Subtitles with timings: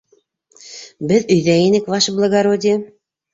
[1.11, 2.75] —Беҙ өйҙә инек, Ваше благородие!